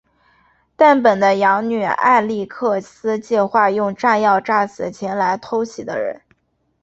[0.75, 6.23] 但本的养女艾莉克斯计划用炸药杀死前来偷袭的人。